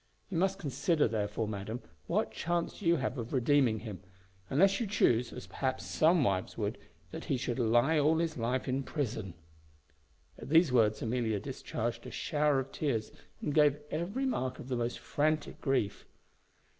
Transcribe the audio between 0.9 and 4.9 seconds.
therefore, madam, what chance you have of redeeming him; unless you